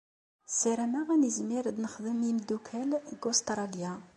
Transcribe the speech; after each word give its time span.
Ssarameɣ 0.51 1.07
ad 1.13 1.19
nizmir 1.21 1.65
ad 1.67 1.73
d-nexdem 1.75 2.19
imeddukkal 2.29 2.89
deg 3.09 3.21
Ustṛaliya. 3.31 3.93